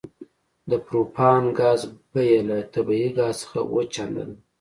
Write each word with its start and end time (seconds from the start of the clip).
د 0.69 0.71
پروپان 0.87 1.43
ګاز 1.59 1.81
بیه 2.11 2.39
له 2.49 2.57
طبیعي 2.73 3.09
ګاز 3.17 3.35
څخه 3.43 3.59
اوه 3.69 3.81
چنده 3.93 4.23
ده 4.29 4.35